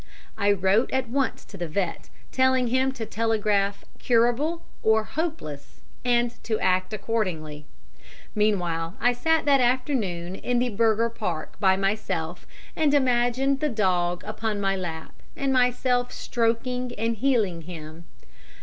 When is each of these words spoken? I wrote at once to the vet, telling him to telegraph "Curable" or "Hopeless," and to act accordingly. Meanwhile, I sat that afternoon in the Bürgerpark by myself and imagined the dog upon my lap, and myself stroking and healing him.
I 0.35 0.51
wrote 0.51 0.89
at 0.91 1.09
once 1.09 1.45
to 1.45 1.57
the 1.57 1.67
vet, 1.67 2.09
telling 2.31 2.69
him 2.69 2.91
to 2.93 3.05
telegraph 3.05 3.85
"Curable" 3.99 4.63
or 4.81 5.03
"Hopeless," 5.03 5.81
and 6.03 6.43
to 6.43 6.59
act 6.59 6.91
accordingly. 6.91 7.67
Meanwhile, 8.33 8.95
I 8.99 9.13
sat 9.13 9.45
that 9.45 9.61
afternoon 9.61 10.33
in 10.33 10.57
the 10.57 10.71
Bürgerpark 10.75 11.49
by 11.59 11.77
myself 11.77 12.47
and 12.75 12.95
imagined 12.95 13.59
the 13.59 13.69
dog 13.69 14.23
upon 14.25 14.59
my 14.59 14.75
lap, 14.75 15.21
and 15.37 15.53
myself 15.53 16.11
stroking 16.11 16.93
and 16.97 17.17
healing 17.17 17.61
him. 17.61 18.05